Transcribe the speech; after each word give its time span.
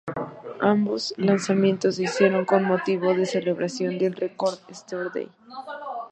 Ambos 0.61 1.13
lanzamientos 1.17 1.97
se 1.97 2.05
hicieron 2.05 2.43
con 2.43 2.63
motivo 2.63 3.09
de 3.09 3.17
la 3.17 3.25
celebración 3.27 3.99
del 3.99 4.15
Record 4.15 4.57
Store 4.71 5.11
Day. 5.13 5.29